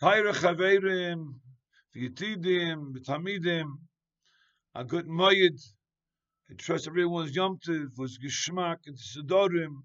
[0.00, 1.40] Kaira Chaverim,
[1.94, 3.78] V'yitidim, V'tamidim,
[4.74, 5.58] a good moyed.
[6.50, 9.84] I trust everyone's yomtiv was geschmack and sedorim,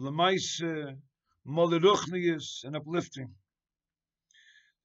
[0.00, 0.96] ulamaise,
[1.46, 3.34] moliruchnius, and uplifting.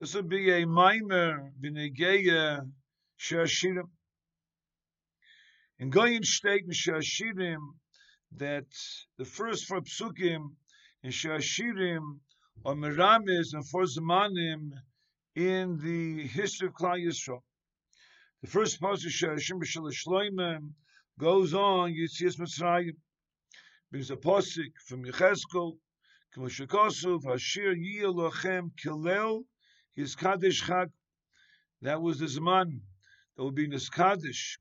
[0.01, 2.69] This would be a mimer, v'negeya,
[3.17, 3.89] shashirim.
[5.79, 7.61] In Goyin state in shashirim,
[8.35, 8.67] that
[9.17, 10.57] the first four psukim
[11.03, 12.19] in shashirim
[12.65, 14.71] are meramis and four zamanim
[15.35, 17.41] in the history of Klal Yisrael.
[18.41, 20.73] The first passage Shashim B'Shel Shloimeh
[21.19, 22.95] goes on Yitzias Mitzrayim.
[23.91, 25.77] Brings a pasuk from Yechezkel,
[26.35, 29.43] K'moshekosov Hashir Yiyah Lochem Kilel
[29.95, 30.89] His Kaddish Chag.
[31.81, 32.81] That was the Zman
[33.35, 34.57] that would be Niskadish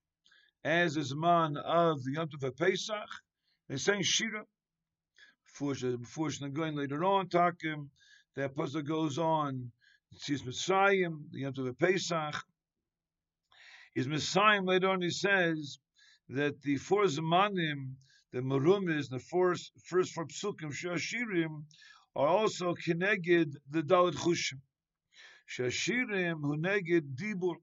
[0.64, 3.08] as the Zman of the Yom Tov Pesach.
[3.68, 4.44] They sang Shira.
[5.58, 7.88] Before before going later on, Takim,
[8.34, 9.72] that pasuk goes on.
[10.14, 12.44] Yitzias Mitzrayim, the Yom Tov Pesach
[13.94, 15.78] is Messiah later on he says
[16.28, 17.94] that the four Zamanim,
[18.34, 21.64] the Marumis, the first, first four Psukim, Shashirim,
[22.14, 24.60] are also connected the Dalit Chushim.
[25.48, 27.54] Shashirim, who neged Dibur,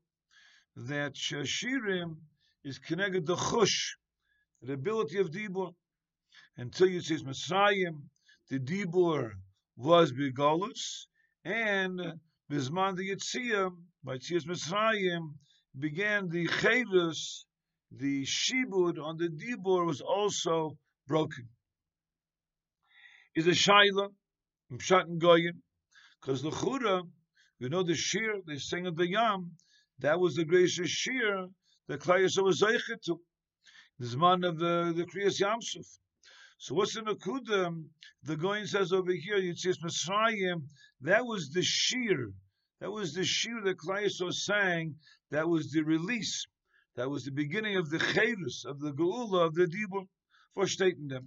[0.75, 2.15] that Shashirim
[2.63, 3.91] is connected the Chush,
[4.63, 5.75] the ability of Dibur.
[6.55, 7.93] Until see Messiah,
[8.49, 9.31] the Dibur
[9.75, 11.07] was Begolus,
[11.43, 11.99] and
[12.47, 15.35] Bizman the Yitziyah, by Tzias Mitzrayim,
[15.79, 17.45] began the Chavis,
[17.89, 21.49] the Shibud on the Dibur was also broken.
[23.33, 24.13] Is a Shaila,
[24.71, 25.59] Mshat and Goyin,
[26.21, 27.01] because the Chura,
[27.57, 29.57] you know the Shir, they sing of the Yam,
[29.97, 31.47] that was the greatest Shir
[31.87, 33.19] that Klayasa was Zeichet to,
[33.97, 35.97] the Zman of the, the Kriyas Yamsuf.
[36.63, 37.75] So what's the Nakuda?
[38.23, 40.61] The Goyin says over here, Yitzis Mitzrayim,
[41.01, 42.31] that was the Shir,
[42.79, 44.95] that was the Shir that Klayasa sang
[45.31, 46.45] that was the release.
[46.95, 50.07] That was the beginning of the Chayrus, of the Geula, of the Dibur,
[50.53, 51.25] for stating them.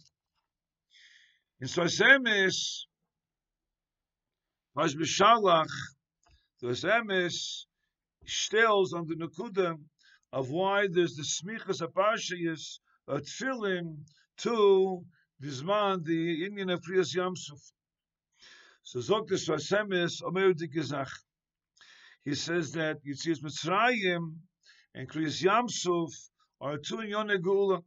[1.60, 2.86] In Sarsemis,
[4.74, 5.68] Pas B'Shalach,
[6.62, 7.66] the Sarsemis
[8.24, 9.74] stills on the Nakuda
[10.32, 13.98] of why there's the Smichas Apashayas, a tefillin
[14.38, 15.04] to
[15.42, 17.72] Bizman, the Indian of Kriyas Yamsuf.
[18.82, 21.10] So Zok the Sarsemis, Omer Dikizach.
[22.24, 24.36] He says that Yitzias Mitzrayim
[24.94, 26.10] and Kriyas Yamsuf
[26.60, 27.82] are two in Yonah Gula.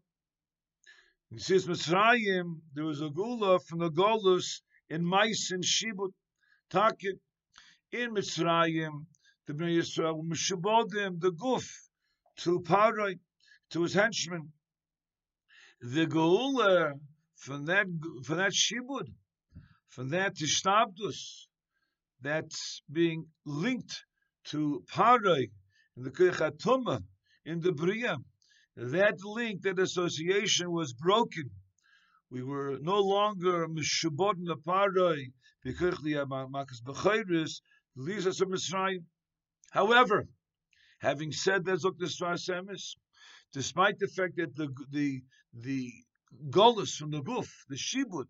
[1.34, 6.14] Yitzias Mitzrayim, there was a Gula from the Golus in Mais and Shibut,
[6.70, 7.20] Takit.
[7.92, 9.06] In Mitzrayim,
[9.48, 11.68] the Bnei Yisrael Mishabodim, the Guf,
[12.38, 13.18] to Parai,
[13.72, 14.52] to his henchmen.
[15.82, 16.94] The Gula
[17.40, 17.88] from that,
[18.26, 19.08] from that Shibud,
[19.88, 21.48] from that Tishtabdus,
[22.22, 24.04] that's being linked
[24.46, 25.50] to Parai
[25.96, 27.02] in the Kirchatuma
[27.46, 28.18] in the Bria.
[28.76, 31.50] That link, that association was broken.
[32.30, 35.32] We were no longer Mishabot in the Parai,
[35.66, 37.62] Bikirchli Makas Bechayris,
[37.96, 39.04] leaves us from Mitzrayim.
[39.72, 40.28] However,
[41.00, 42.96] having said that, Zok Semis,
[43.54, 45.22] despite the fact that the the
[45.54, 45.92] the
[46.50, 48.28] Golas from the Guf, the Shibud,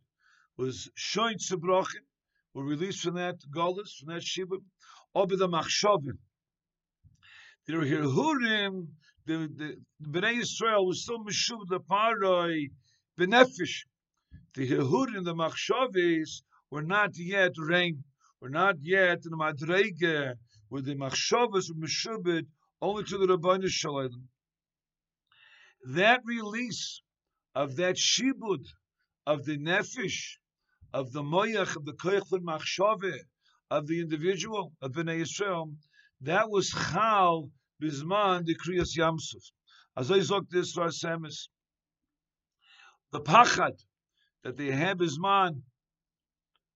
[0.58, 2.06] was shoin Tzebrochin,
[2.54, 4.64] were released from that Golas, from that Shibud,
[5.14, 6.18] Obi the Machshavim.
[7.66, 8.88] The Hirhurim,
[9.26, 12.72] the, the, the Bnei Yisrael was still Meshub the Paroi,
[13.18, 13.86] Benefish.
[14.54, 18.04] The Hirhurim, the Machshavis, were not yet reign,
[18.40, 20.36] were not yet in the Madrege,
[20.70, 22.48] where the Machshavas were Meshubit
[22.82, 24.30] only to the Rabbanu Shalom.
[25.86, 27.02] That release
[27.56, 28.66] of that Shibud,
[29.26, 30.38] of the Nefesh,
[30.94, 33.20] of the Moyach, of the Koyach Machshaveh,
[33.70, 35.76] of the individual of Bnei Yisrael,
[36.22, 37.50] that was Chal
[37.82, 39.52] Bizman the Kriyas Yamsuf.
[39.96, 41.50] As I zog this Rasemis,
[43.12, 43.78] the Pachad
[44.44, 45.62] that they had Bizman,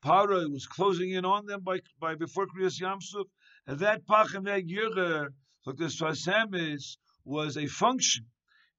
[0.01, 3.25] Para was closing in on them by, by before Kriyas Yamsuf,
[3.67, 5.29] and that Pachad that Yirger,
[5.65, 8.25] like this Rasemis, was a function.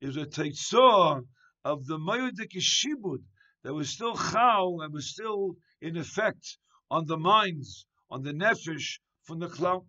[0.01, 1.25] It was a teitzah
[1.65, 3.23] of the Mayodik Shibud
[3.63, 6.59] that was still Chal and was still in effect
[6.91, 9.87] on the minds on the nefesh from the cloud.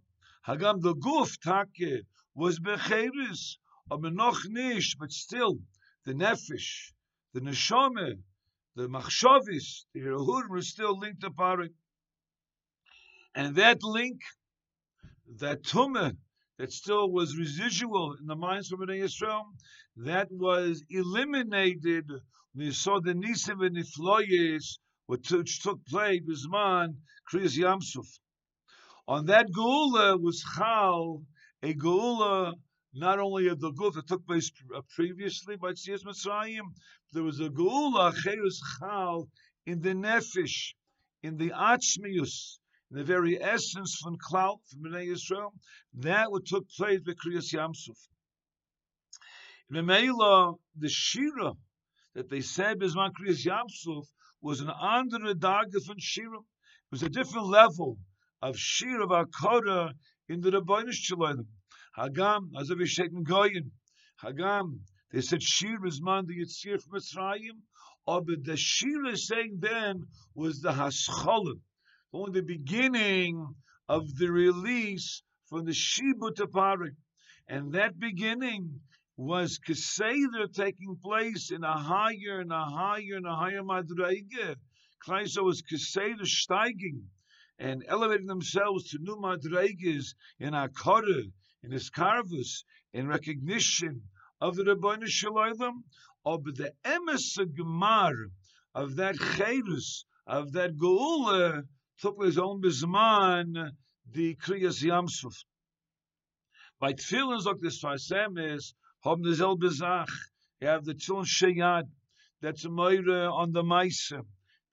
[0.48, 3.58] Hagam the guf take was becheres,
[3.92, 5.60] a menoch nish, but still
[6.06, 6.94] the nefesh,
[7.34, 8.20] the neshame,
[8.76, 11.74] the machshavis, the hirhur were still linked parik.
[13.34, 14.22] And that link,
[15.40, 16.16] that tumah,
[16.58, 19.44] that still was residual in the minds of Bnei Yisrael,
[19.98, 22.10] that was eliminated
[22.54, 26.96] when you saw the nisim and nifloyes which took place Bisman
[27.32, 28.08] Kriyas Yamsuf.
[29.08, 31.24] On that Geula was Chal,
[31.62, 32.54] a Geula
[32.94, 36.64] not only of the Guf that took place uh, previously by Tzias Mitzrayim,
[37.12, 39.28] there was a Geula, Cherus Chal,
[39.66, 40.74] in the Nefesh,
[41.22, 45.52] in the Achmius, in the very essence from Clout, from Bnei Yisrael,
[45.96, 47.98] that what took place with Kriyas Yamsuf.
[49.72, 51.54] Memela, the Shira
[52.14, 54.06] that they said Bisman Kriyas Yamsuf
[54.42, 56.38] was an under daga from Shira.
[56.38, 57.98] It was a different level
[58.42, 59.12] of Shir of
[60.30, 61.48] in the Rabbanish Shalonim.
[61.98, 63.72] Hagam, as of Yishetin Goyin.
[64.22, 64.80] Hagam,
[65.12, 67.62] they said Shir is man the Yitzir from Mitzrayim,
[68.06, 70.04] or the Shir is saying then
[70.36, 71.62] was the Hascholim,
[72.16, 73.46] only the beginning
[73.90, 76.96] of the release from the Shibut Parik.
[77.50, 78.80] And that beginning
[79.18, 84.56] was Keseder taking place in a higher and a higher and a higher Madreige.
[85.06, 87.04] Kleisa was Keseder steiging
[87.60, 91.24] and elevating themselves to new Madreiges in Akara,
[91.64, 92.64] in Iskarvus,
[92.94, 94.02] in recognition
[94.40, 95.84] of the Rabbanu Shalom,
[96.26, 97.38] of the emes
[98.74, 101.64] of that Cherus, of that Geula,
[102.02, 103.72] took his own Bizman,
[104.12, 105.36] the Kriyas Yamsuf.
[106.80, 110.10] By Tfilin, like this Fasem is, haben dieselbe Sach.
[110.62, 111.84] You have the Tfilin Sheyad,
[112.42, 114.22] that's a moira on the Maisa.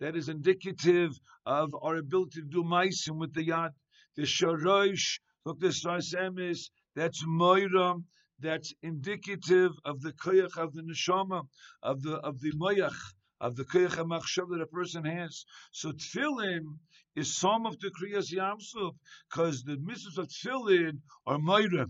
[0.00, 1.12] That is indicative
[1.46, 3.70] of our ability to do Maisim with the Yad.
[4.16, 7.94] The Shorosh, look, this Fasem is, that's moira,
[8.40, 11.46] that's indicative of the koyach of the neshama,
[11.82, 12.96] of the of the moyach,
[13.42, 15.44] of the koyach machshav that a person has.
[15.72, 16.78] So tefillin
[17.16, 18.94] is some of the kriyas yamsuf,
[19.28, 21.86] because the mitzvahs of tefillin are moira.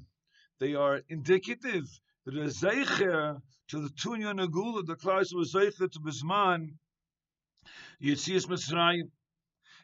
[0.58, 1.84] They are indicative
[2.24, 6.78] that a zeicher to the tunya nagula, the class was zeicher to bisman,
[8.02, 9.10] Yitzias Mitzrayim.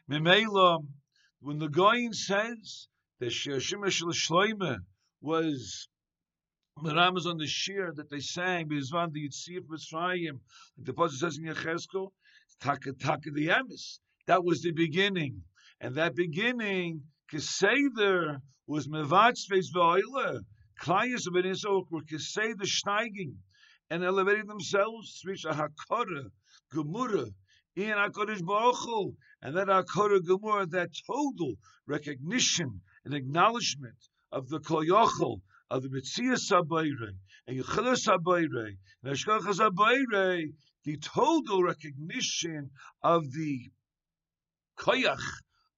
[0.09, 0.85] Memela,
[1.39, 2.87] when the Goyin says
[3.19, 4.79] that Sheshimesh Shloime
[5.21, 5.87] was
[6.83, 10.39] the Ram on the shear that they sang, Bizvan the Yitzir Mitzrayim,
[10.77, 12.11] the Pasuk says in Yecheskel,
[12.61, 13.99] Taka Taka the Emes.
[14.27, 15.43] That was the beginning.
[15.81, 20.41] And that beginning, Keseder, was Mevatz Face Va'ila.
[20.81, 23.35] Klayas of Israel were Keseder steiging
[23.89, 26.29] and elevating themselves to reach a Hakora,
[26.73, 27.33] Gemura,
[27.75, 31.55] in HaKadosh Baruch Hu, and that HaKadosh Gemura, that total
[31.87, 33.97] recognition and acknowledgement
[34.31, 34.85] of the Kol
[35.69, 37.13] of the Mitzvah Sabayre,
[37.47, 40.51] and Yechila Sabayre, and Ashkacha Sabayre,
[40.83, 42.71] the total recognition
[43.03, 43.69] of the
[44.79, 45.21] Koyach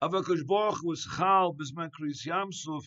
[0.02, 2.86] of HaKadosh Baruch was Chal, Bisman Kriyas Yamsuf,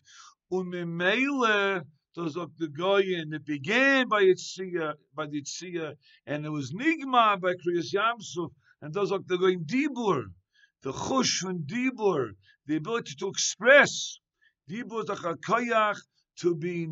[0.51, 1.83] Umimele,
[2.15, 5.97] those of the Goyen, it began by Yitzia, by the Yitzia,
[6.27, 10.25] and it was Nigma by Kriyas Yamsuf, and those of the Goyen Dibur,
[10.83, 12.31] the Chush from Dibur,
[12.67, 14.19] the ability to express,
[14.71, 15.99] Dibur the Chakayach,
[16.41, 16.89] to be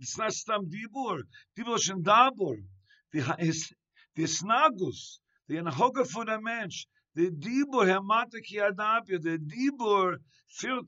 [0.00, 1.22] it's not stam dibur.
[1.56, 2.56] Dibur shen dabur.
[3.12, 3.72] The is
[4.16, 5.18] the snagus
[5.48, 10.16] the anhoga for the mensch the dibur hemate ki adapia the dibur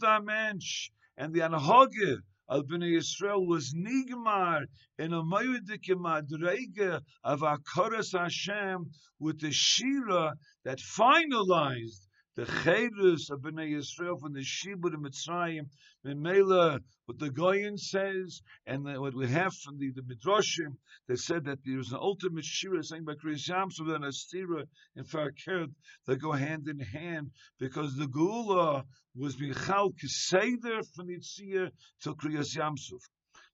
[0.00, 2.19] der mensch and the anhoga
[2.49, 4.67] of Bnei Yisrael was nigmar
[4.99, 12.06] in a mayudike madrege of Akaras Hashem with the Shira that finalized
[12.37, 15.71] the Chedus of Bnei Yisrael from the Shibud of Mitzrayim,
[16.05, 20.76] Mela, what the Goyen says, and what we have from the, the Midrashim,
[21.09, 24.64] they said that there is an ultimate Shira saying by Kriyas Yamsuf and Astira
[24.97, 25.73] and Farakert
[26.07, 31.71] that go hand in hand because the Gula was Michal Keseder from Yitzia
[32.02, 33.00] to Kriyas Yamsuf.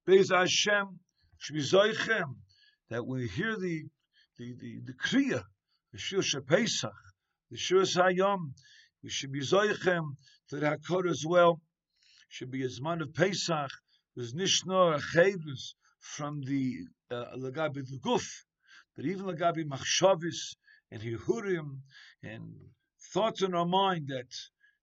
[0.08, 0.98] Beis Hashem,
[1.40, 2.34] Shmizoichem,
[2.90, 3.84] that we hear the
[4.38, 5.44] the the, the Kriya,
[5.92, 6.22] the Shir
[7.52, 8.54] the Shir Hayom,
[9.02, 10.16] we should be zoichem
[10.48, 11.60] to the Hakor as well.
[12.30, 13.70] Should be a Zman of Pesach.
[14.16, 16.78] There's Nishnor Achedus from the
[17.10, 18.26] uh, Lagabi the Guf,
[18.96, 20.56] but even Lagabi Machshavis
[20.90, 21.80] and Hihurim
[22.22, 22.54] and
[23.12, 24.32] thoughts in our mind that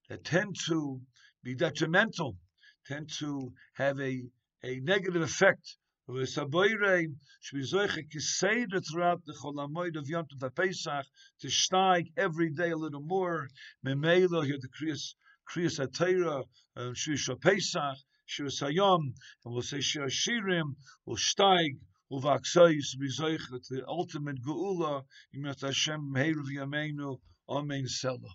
[0.10, 1.02] that tend to
[1.44, 2.38] be detrimental,
[2.86, 4.22] tend to have a,
[4.64, 5.78] a negative effect
[6.10, 11.06] V'saboyre should be zoiche kiseder throughout the cholamoid of Yom Tov Pesach
[11.40, 13.48] to steig every day a little more.
[13.86, 15.14] Memelo here the kriyas
[15.48, 19.14] kriyas atayra uh, shvisha Pesach shvis Hayom
[19.46, 20.76] and we'll say shir shirim
[21.06, 21.78] will steig
[22.12, 28.34] uvaksoyis be zoiche the ultimate geula Yimat Hashem heiru v'yameinu Amen Selah.